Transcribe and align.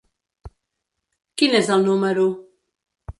Quin 1.41 1.53
és 1.59 1.69
el 1.75 1.85
número? 1.91 2.25